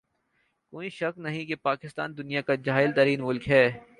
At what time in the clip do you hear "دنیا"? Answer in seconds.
2.17-2.41